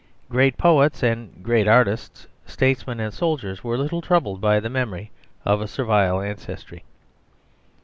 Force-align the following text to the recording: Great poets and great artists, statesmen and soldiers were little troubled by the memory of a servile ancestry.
Great 0.29 0.57
poets 0.57 1.03
and 1.03 1.43
great 1.43 1.67
artists, 1.67 2.25
statesmen 2.47 2.99
and 2.99 3.13
soldiers 3.13 3.63
were 3.63 3.77
little 3.77 4.01
troubled 4.01 4.41
by 4.41 4.59
the 4.59 4.67
memory 4.67 5.11
of 5.45 5.61
a 5.61 5.67
servile 5.67 6.21
ancestry. 6.21 6.83